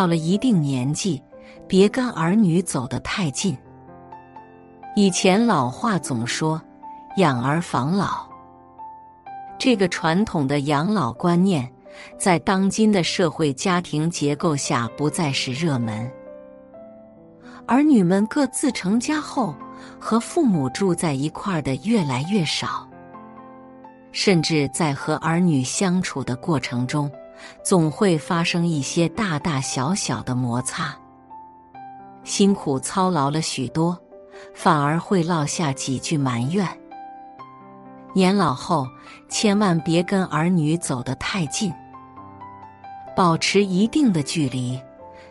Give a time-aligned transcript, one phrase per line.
[0.00, 1.22] 到了一定年纪，
[1.68, 3.54] 别跟儿女走得太近。
[4.96, 6.58] 以前老话总说
[7.18, 8.26] “养儿防老”，
[9.60, 11.70] 这个传统的养老观念，
[12.16, 16.10] 在当今的社会家庭结构下不再是热门。
[17.66, 19.54] 儿女们各自成家后，
[19.98, 22.88] 和父母住在一块儿的越来越少，
[24.12, 27.12] 甚至在和儿女相处的过程中，
[27.62, 30.94] 总会发生一些大大小小的摩擦。
[32.24, 33.98] 辛苦操劳了许多，
[34.54, 36.66] 反而会落下几句埋怨。
[38.12, 38.86] 年老后，
[39.28, 41.72] 千万别跟儿女走得太近，
[43.16, 44.80] 保持一定的距离，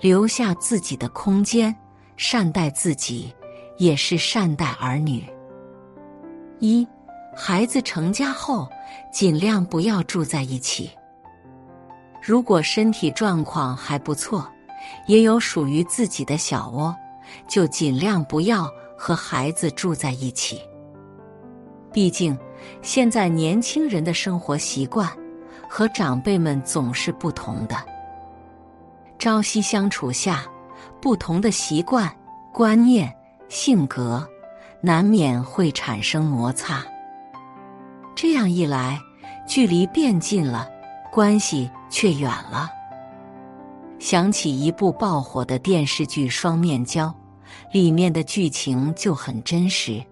[0.00, 1.74] 留下自己的空间。
[2.18, 3.34] 善待自己，
[3.78, 5.24] 也是善待儿女。
[6.60, 6.86] 一，
[7.34, 8.68] 孩子成家后，
[9.10, 10.90] 尽量不要住在一起。
[12.22, 14.48] 如果身体状况还不错，
[15.08, 16.94] 也有属于自己的小窝，
[17.48, 20.60] 就尽量不要和孩子住在一起。
[21.92, 22.38] 毕竟，
[22.80, 25.10] 现在年轻人的生活习惯
[25.68, 27.76] 和长辈们总是不同的，
[29.18, 30.44] 朝夕相处下。
[31.00, 32.08] 不同的习惯、
[32.52, 33.12] 观念、
[33.48, 34.24] 性格，
[34.80, 36.84] 难免会产生摩擦。
[38.14, 39.00] 这样一来，
[39.44, 40.68] 距离变近了，
[41.10, 42.68] 关系却远了。
[44.00, 47.06] 想起一部爆火的电视剧《双面胶》，
[47.72, 50.02] 里面的剧情就很真实。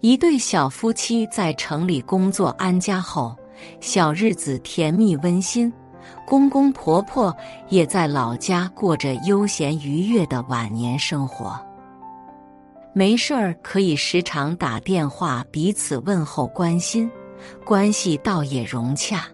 [0.00, 3.36] 一对小夫妻在城里工作安家后，
[3.80, 5.72] 小日子甜蜜温馨。
[6.26, 7.34] 公公婆婆
[7.68, 11.56] 也在老家过着悠闲愉悦的晚年生活，
[12.92, 17.08] 没事儿可以时常打电话彼此问候关心，
[17.64, 19.24] 关系倒也融洽。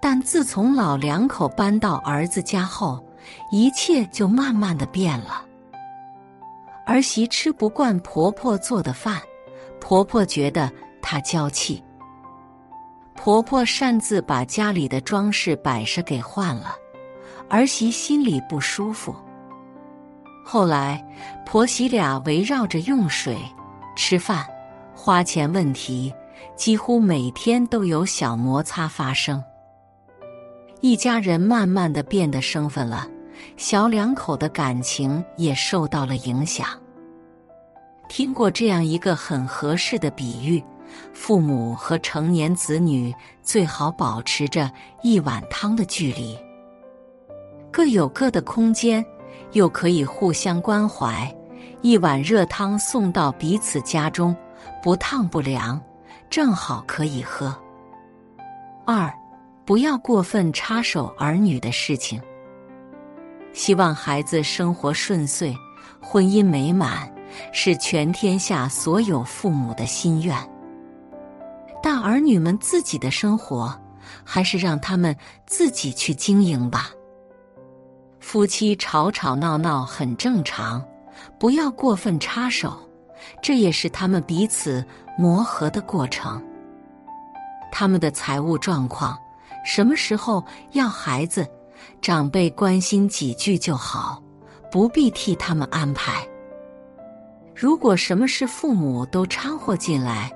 [0.00, 3.04] 但自从老两口搬到儿子家后，
[3.50, 5.44] 一切就慢慢的变了。
[6.86, 9.20] 儿媳吃不惯婆婆做的饭，
[9.80, 10.70] 婆婆觉得
[11.02, 11.82] 她娇气。
[13.14, 16.76] 婆婆擅自把家里的装饰摆设给换了，
[17.50, 19.14] 儿媳心里不舒服。
[20.44, 21.04] 后来，
[21.44, 23.36] 婆媳俩围绕着用水、
[23.96, 24.46] 吃饭、
[24.94, 26.14] 花钱问题，
[26.56, 29.42] 几乎每天都有小摩擦发生。
[30.80, 33.06] 一家人慢慢的变得生分了，
[33.56, 36.66] 小两口的感情也受到了影响。
[38.08, 40.62] 听过这样一个很合适的比喻。
[41.12, 44.72] 父母和成年子女最好保持着
[45.02, 46.34] 一碗汤的距离，
[47.70, 49.04] 各有各的空间，
[49.52, 51.30] 又可以互相关怀。
[51.82, 54.34] 一碗热汤送到彼此家中，
[54.82, 55.78] 不烫不凉，
[56.30, 57.54] 正好可以喝。
[58.86, 59.12] 二，
[59.68, 62.18] 不要过分插手儿女的事情。
[63.52, 65.54] 希望孩子生活顺遂，
[66.00, 67.12] 婚姻美满，
[67.52, 70.34] 是全天下所有父母的心愿。
[71.82, 73.78] 但儿女们自己的生活，
[74.24, 75.14] 还是让他们
[75.44, 76.88] 自己去经营吧。
[78.20, 80.82] 夫妻吵吵闹闹很正常，
[81.38, 82.74] 不要过分插手，
[83.42, 84.82] 这也是他们彼此
[85.18, 86.42] 磨合的过程。
[87.70, 89.14] 他们的财务状况，
[89.68, 90.42] 什么时候
[90.72, 91.46] 要孩子，
[92.00, 94.22] 长辈关心几句就好，
[94.72, 96.26] 不必替他们安排。
[97.54, 100.32] 如果什么事父母都掺和进来，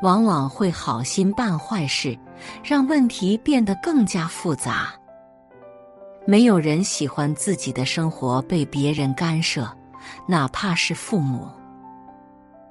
[0.00, 2.16] 往往会好心办坏事，
[2.62, 4.94] 让问题变得更加复杂。
[6.24, 9.68] 没有人喜欢自己的生活被别人干涉，
[10.24, 11.48] 哪怕是父母。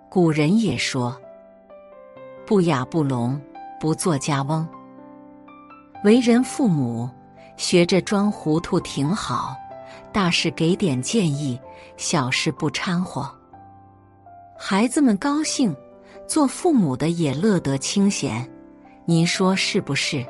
[0.07, 1.19] 古人也说
[2.47, 3.39] ：“不雅不聋，
[3.78, 4.66] 不做家翁。”
[6.03, 7.09] 为人父母，
[7.58, 9.56] 学着装糊涂挺好，
[10.12, 11.60] 大事给点建议，
[11.98, 13.30] 小事不掺和。
[14.57, 15.75] 孩子们高兴。
[16.27, 18.45] 做父母的也乐得清闲，
[19.06, 20.25] 您说是不是？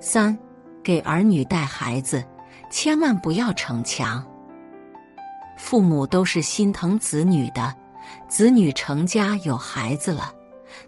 [0.00, 0.36] 三，
[0.82, 2.24] 给儿女带孩子，
[2.72, 4.24] 千万不要逞强。
[5.56, 7.72] 父母都是心疼子女的，
[8.26, 10.32] 子女成家有孩子了，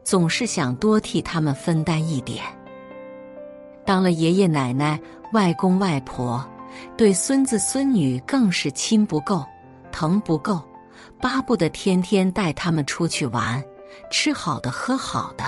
[0.02, 2.42] 总是想多替他们分担一点。
[3.86, 5.00] 当了爷爷奶奶、
[5.32, 6.44] 外公外婆，
[6.96, 9.44] 对孙子孙女更是亲不够，
[9.92, 10.60] 疼不够，
[11.20, 13.62] 巴不得天天带他们出去玩。
[14.10, 15.44] 吃好的，喝好的，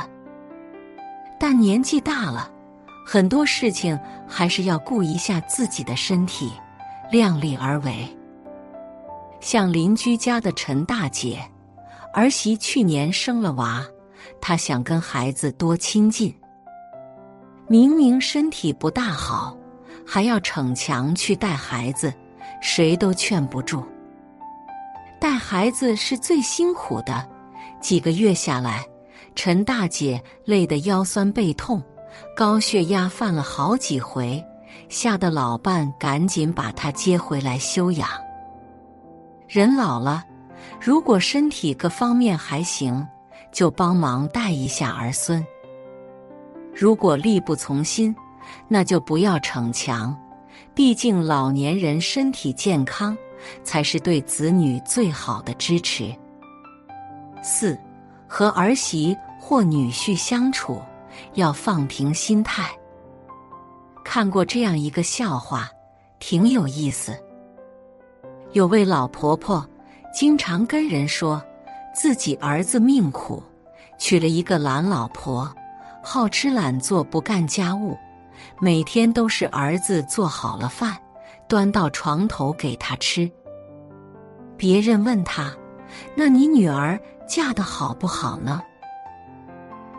[1.39, 2.51] 但年纪大了，
[3.05, 6.53] 很多事情还是要顾一下自己的身体，
[7.11, 8.09] 量力而为。
[9.41, 11.39] 像邻居家的陈大姐，
[12.15, 13.85] 儿媳去年生了娃，
[14.41, 16.35] 她想跟孩子多亲近。
[17.71, 19.55] 明明身体不大好，
[20.07, 22.11] 还要逞强去带孩子，
[22.63, 23.85] 谁都劝不住。
[25.21, 27.29] 带孩子是最辛苦的，
[27.79, 28.87] 几个月下来，
[29.35, 31.83] 陈大姐累得腰酸背痛，
[32.35, 34.43] 高血压犯了好几回，
[34.89, 38.09] 吓得老伴赶紧把她接回来休养。
[39.47, 40.25] 人老了，
[40.81, 43.07] 如果身体各方面还行，
[43.53, 45.43] 就帮忙带一下儿孙；
[46.79, 48.15] 如果力不从心，
[48.69, 50.17] 那就不要逞强。
[50.75, 53.17] 毕竟老年人身体健康。
[53.63, 56.15] 才是对子女最好的支持。
[57.41, 57.79] 四，
[58.27, 60.83] 和儿媳或女婿相处
[61.35, 62.69] 要放平心态。
[64.05, 65.71] 看过这样一个笑话，
[66.19, 67.17] 挺有意思。
[68.53, 69.65] 有位老婆婆
[70.13, 71.41] 经常跟人说，
[71.95, 73.41] 自己儿子命苦，
[73.99, 75.49] 娶了一个懒老婆，
[76.11, 77.95] 好吃懒做，不干家务，
[78.63, 80.97] 每天都是儿子做好了饭。
[81.47, 83.31] 端到床头给他吃。
[84.57, 85.53] 别人问他
[86.17, 88.63] ：“那你女儿嫁的好不好呢？”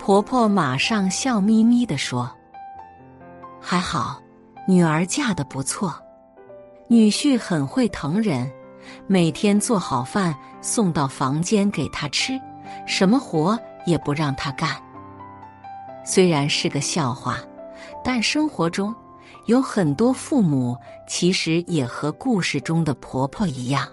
[0.02, 2.28] 婆婆马上笑眯眯的说
[3.62, 4.20] ：“还好，
[4.68, 5.94] 女儿嫁的不错。
[6.88, 8.52] 女婿很会疼人，
[9.06, 12.34] 每天做好饭送到房间给他吃，
[12.88, 14.76] 什么活也不让他干。”
[16.12, 17.38] 虽然是个笑话，
[18.04, 18.94] 但生活中。
[19.46, 20.76] 有很多父母
[21.08, 23.88] 其实也和故事中的婆婆一样，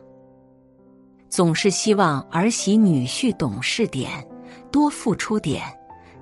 [1.29, 4.11] 总是希望儿媳女婿懂事点，
[4.71, 5.63] 多付出点，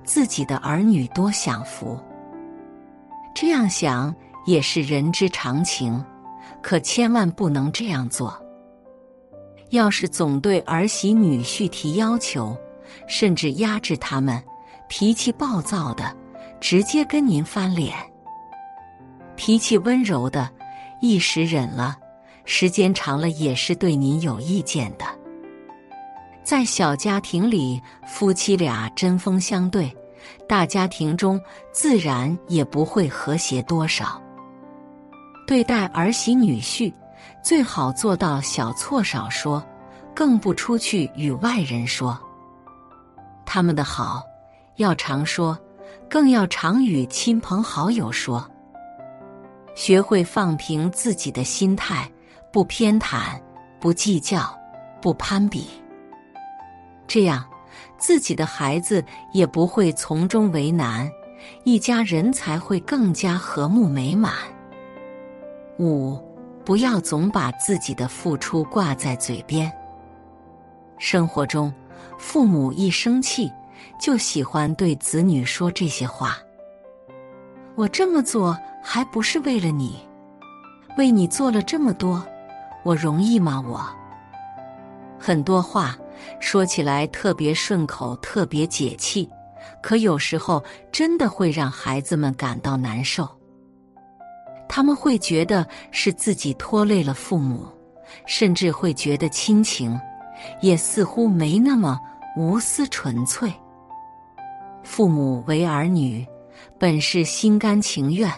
[0.03, 1.97] 自己的儿女多享福。
[3.33, 4.13] 这样想
[4.45, 6.03] 也是人之常情，
[6.61, 8.37] 可千万不能这样做。
[9.69, 12.55] 要是总对儿媳女婿提要求，
[13.07, 14.41] 甚至压制他们，
[14.87, 16.15] 脾气暴躁的，
[16.59, 17.95] 直接跟您翻脸。
[19.35, 20.49] 脾气温柔的，
[21.01, 21.97] 一时忍了，
[22.45, 25.05] 时间长了也是对您有意见的。
[26.43, 29.91] 在小家庭里，夫妻俩针锋相对，
[30.47, 31.41] 大家庭中
[31.71, 34.21] 自然也不会和谐多少。
[35.47, 36.93] 对待儿媳女婿，
[37.43, 39.63] 最好做到小错少说，
[40.15, 42.17] 更不出去与外人说。
[43.45, 44.23] 他们的好
[44.77, 45.57] 要常说，
[46.09, 48.49] 更要常与亲朋好友说。
[49.73, 52.09] 学会放平自己的心态，
[52.51, 53.39] 不偏袒，
[53.79, 54.57] 不计较，
[55.01, 55.67] 不攀比，
[57.07, 57.45] 这样
[57.97, 61.09] 自己的孩子也不会从中为难，
[61.65, 64.33] 一家人才会更加和睦美满。
[65.77, 66.17] 五，
[66.63, 69.71] 不要总把自己的付出挂在嘴边。
[70.97, 71.73] 生活中，
[72.17, 73.51] 父母一生气，
[73.99, 76.37] 就喜欢对子女说这些话
[77.75, 79.97] ：“我这么做。”还不是为了你，
[80.95, 82.23] 为你做了这么多，
[82.83, 83.59] 我容易吗？
[83.67, 83.83] 我
[85.19, 85.97] 很多话
[86.39, 89.27] 说起来特别顺口，特别解气，
[89.81, 93.27] 可有时候真的会让孩子们感到难受。
[94.69, 97.65] 他们会觉得是自己拖累了父母，
[98.27, 99.99] 甚至会觉得亲情
[100.61, 101.99] 也似乎没那么
[102.37, 103.51] 无私纯粹。
[104.85, 106.25] 父母为儿女，
[106.79, 108.31] 本是心甘情愿。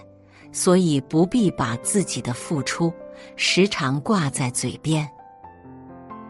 [0.53, 2.91] 所以不必把自己的付出
[3.35, 5.07] 时常挂在嘴边。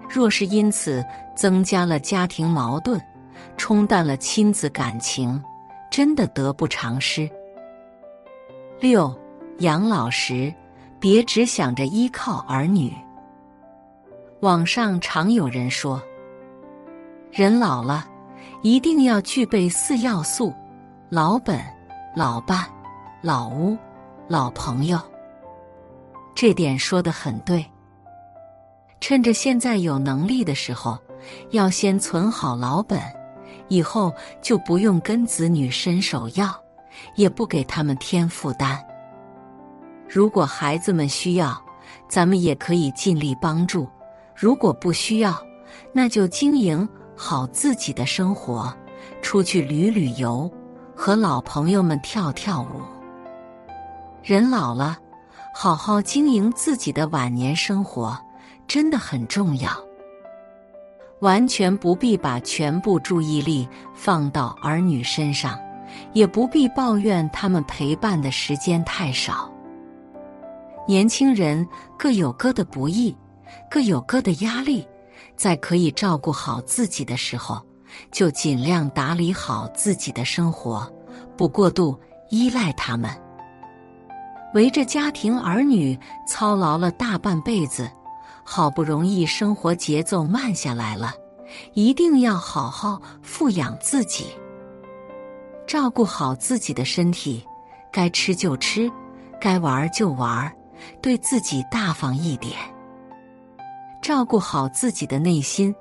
[0.09, 3.00] 若是因此增加了家庭矛盾，
[3.55, 5.41] 冲淡了亲子感情，
[5.89, 7.29] 真的得不偿失。
[8.81, 9.15] 六，
[9.59, 10.53] 养老时
[11.00, 12.93] 别只想着依靠儿女。
[14.41, 16.01] 网上常有人说，
[17.31, 18.05] 人老了
[18.61, 20.53] 一定要具备四要素：
[21.09, 21.59] 老本、
[22.15, 22.65] 老伴、
[23.21, 23.77] 老屋。
[24.29, 24.99] 老朋友，
[26.35, 27.65] 这点说的很对。
[28.99, 30.97] 趁着现在有能力的时候，
[31.51, 32.99] 要先存好老本，
[33.69, 36.53] 以后就不用跟子女伸手要，
[37.15, 38.85] 也不给他们添负担。
[40.09, 41.57] 如果孩子们需要，
[42.09, 43.87] 咱们也可以尽力帮助；
[44.35, 45.33] 如果不需要，
[45.93, 46.85] 那就经营
[47.19, 48.71] 好自己的生活，
[49.24, 50.50] 出去旅旅游，
[50.95, 52.79] 和老朋友们跳跳舞。
[54.21, 55.00] 人老了，
[55.51, 58.15] 好好经营自己的晚年生活，
[58.67, 59.71] 真的很重要。
[61.21, 65.59] 完全不必把全部注意力放到儿女身上，
[66.13, 69.51] 也不必抱怨他们陪伴的时间太少。
[70.88, 73.17] 年轻人各有各的不易，
[73.71, 74.88] 各有各的压力，
[75.38, 77.62] 在可以照顾好自己的时候，
[78.12, 80.91] 就尽量打理好自己的生活，
[81.38, 81.98] 不过度
[82.29, 83.10] 依赖他们。
[84.53, 87.89] 围着家庭儿女操劳了大半辈子，
[88.44, 91.13] 好不容易生活节奏慢下来了，
[91.74, 94.27] 一定要好好富养自己，
[95.67, 97.46] 照顾好自己的身体，
[97.91, 98.89] 该吃就吃，
[99.39, 100.51] 该玩就玩，
[101.01, 102.56] 对自己大方一点，
[104.07, 105.75] 照顾好自己的内心，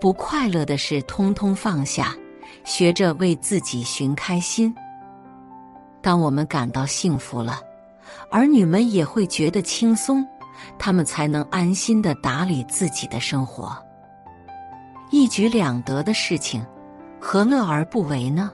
[0.00, 2.14] 不快乐的事通通放下，
[2.62, 4.72] 学着为自己寻开心。
[6.00, 7.60] 当我们感到幸福了。
[8.30, 10.24] 儿女们也会觉得轻松，
[10.78, 13.76] 他们才能安心的打理自己的生活。
[15.10, 16.64] 一举两得的事情，
[17.20, 18.52] 何乐而不为呢？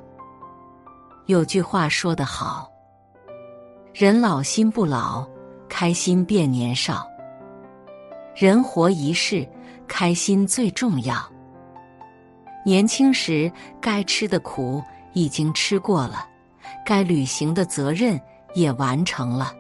[1.26, 2.66] 有句话说得好
[3.92, 5.28] ：“人老心不老，
[5.68, 7.06] 开心变年少。”
[8.40, 9.44] 人活一世，
[9.88, 11.28] 开心最重要。
[12.64, 14.80] 年轻时该吃的苦
[15.12, 16.24] 已经吃过了，
[16.86, 18.16] 该履行的责任。
[18.54, 19.52] 也完成了，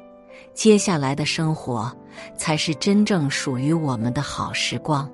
[0.54, 1.94] 接下来的生活
[2.36, 5.08] 才是真正属于我们的好时光。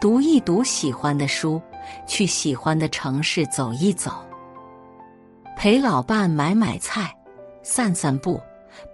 [0.00, 1.60] 读一读喜欢的书，
[2.06, 4.12] 去喜欢的城市走一走，
[5.56, 7.14] 陪老伴买买菜、
[7.62, 8.40] 散散步，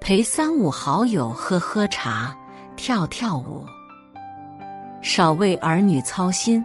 [0.00, 2.36] 陪三五好友喝喝茶、
[2.76, 3.64] 跳跳舞。
[5.02, 6.64] 少为儿女操心，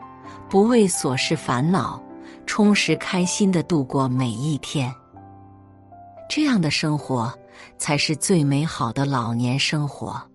[0.50, 2.02] 不为琐事烦恼，
[2.46, 4.94] 充实开心的度过每一天。
[6.30, 7.34] 这样的生活，
[7.78, 10.29] 才是最美好的老年生活。